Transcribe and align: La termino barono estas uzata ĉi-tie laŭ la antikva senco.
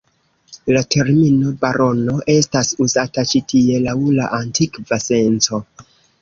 La 0.75 0.79
termino 0.93 1.51
barono 1.65 2.15
estas 2.35 2.71
uzata 2.87 3.25
ĉi-tie 3.33 3.77
laŭ 3.85 3.95
la 4.17 4.31
antikva 4.41 5.01
senco. 5.05 5.63